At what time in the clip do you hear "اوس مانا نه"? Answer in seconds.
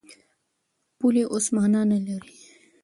1.33-1.99